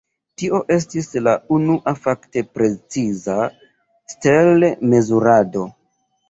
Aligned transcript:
Tio 0.41 0.59
estis 0.75 1.09
la 1.27 1.33
unua 1.57 1.93
fakte 2.05 2.43
preciza 2.55 3.37
stel-mezurado. 4.15 5.69